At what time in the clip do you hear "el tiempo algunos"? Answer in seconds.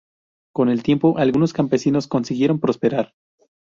0.69-1.53